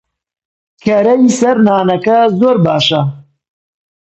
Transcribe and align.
کەرەی 0.83 1.23
سەر 1.39 1.57
نانەکە 1.67 2.17
زۆر 2.39 2.55
باشە. 2.65 3.01